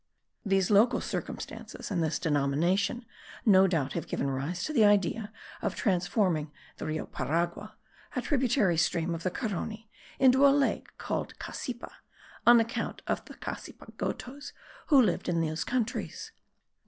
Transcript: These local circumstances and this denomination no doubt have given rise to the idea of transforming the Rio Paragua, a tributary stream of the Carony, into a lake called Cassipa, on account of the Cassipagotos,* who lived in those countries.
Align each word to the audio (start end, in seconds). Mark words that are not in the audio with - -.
These 0.43 0.71
local 0.71 0.99
circumstances 0.99 1.91
and 1.91 2.01
this 2.03 2.17
denomination 2.17 3.05
no 3.45 3.67
doubt 3.67 3.93
have 3.93 4.07
given 4.07 4.31
rise 4.31 4.63
to 4.63 4.73
the 4.73 4.83
idea 4.83 5.31
of 5.61 5.75
transforming 5.75 6.51
the 6.77 6.87
Rio 6.87 7.05
Paragua, 7.05 7.75
a 8.15 8.21
tributary 8.23 8.77
stream 8.77 9.13
of 9.13 9.21
the 9.21 9.29
Carony, 9.29 9.91
into 10.17 10.43
a 10.47 10.49
lake 10.49 10.97
called 10.97 11.37
Cassipa, 11.37 11.91
on 12.47 12.59
account 12.59 13.03
of 13.05 13.23
the 13.25 13.35
Cassipagotos,* 13.35 14.53
who 14.87 14.99
lived 14.99 15.29
in 15.29 15.39
those 15.39 15.63
countries. 15.63 16.31